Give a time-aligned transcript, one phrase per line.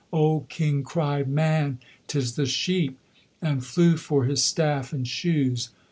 [0.11, 2.97] Old King cried, "Man, 'tis the sheep!"
[3.39, 5.69] and flew for his staff and shoes.